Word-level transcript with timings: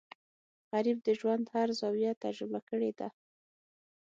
غریب 0.71 0.97
د 1.03 1.09
ژوند 1.19 1.45
هر 1.55 1.69
زاویه 1.79 2.11
تجربه 2.23 2.59
کړې 2.69 2.91
ده 2.99 3.07